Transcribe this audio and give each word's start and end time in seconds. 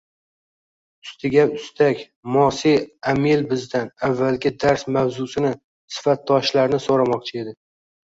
Ustiga 1.07 1.43
-ustak 1.49 2.01
mos`e 2.37 2.73
Amel 3.13 3.45
bizdan 3.53 3.93
avvalgi 4.11 4.55
dars 4.67 4.89
mavzusini 4.99 5.55
sifatdoshlarni 6.01 6.85
so`ramoqchi 6.91 7.43
edi 7.47 7.59